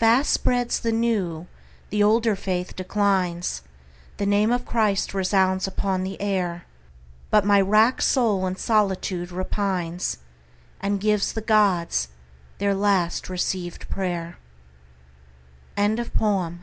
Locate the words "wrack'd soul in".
7.60-8.56